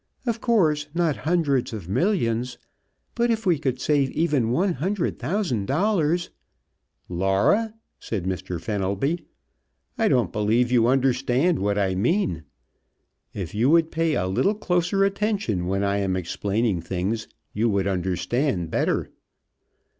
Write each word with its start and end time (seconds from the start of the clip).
Of 0.25 0.41
course, 0.41 0.87
not 0.95 1.15
hundreds 1.29 1.73
of 1.73 1.87
millions; 1.87 2.57
but 3.13 3.29
if 3.29 3.45
we 3.45 3.59
could 3.59 3.79
save 3.79 4.09
even 4.09 4.49
one 4.49 4.73
hundred 4.73 5.19
thousand 5.19 5.67
dollars" 5.67 6.31
"Laura," 7.21 7.75
said 7.99 8.23
Mr. 8.25 8.59
Fenelby, 8.59 9.23
"I 9.99 10.07
don't 10.07 10.31
believe 10.31 10.71
you 10.71 10.87
understand 10.87 11.59
what 11.59 11.77
I 11.77 11.93
mean. 11.93 12.45
If 13.35 13.53
you 13.53 13.69
would 13.69 13.91
pay 13.91 14.15
a 14.15 14.25
little 14.25 14.55
closer 14.55 15.03
attention 15.05 15.67
when 15.67 15.83
I 15.83 15.97
am 15.97 16.15
explaining 16.15 16.81
things 16.81 17.27
you 17.53 17.69
would 17.69 17.85
understand 17.85 18.71
better. 18.71 19.11